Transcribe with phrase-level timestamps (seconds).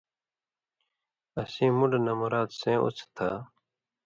[1.41, 3.29] اسیں مُون٘ڈہۡ نہ مراد سیں اُوڅھہۡ تھہ